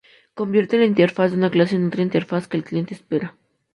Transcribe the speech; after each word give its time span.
Convierte 0.33 0.79
la 0.79 0.85
interfaz 0.85 1.29
de 1.29 1.37
una 1.37 1.51
clase 1.51 1.75
en 1.75 1.85
otra 1.85 2.01
interfaz 2.01 2.47
que 2.47 2.57
el 2.57 2.63
cliente 2.63 2.95
espera. 2.95 3.35